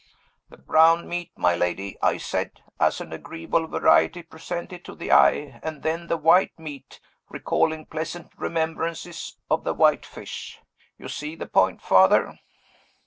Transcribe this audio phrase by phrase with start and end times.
[0.49, 5.59] 'The brown meat, my lady,' I said, 'as an agreeable variety presented to the eye,
[5.61, 10.59] and then the white meat, recalling pleasant remembrances of the white fish.'
[10.97, 12.39] You see the point, Father?"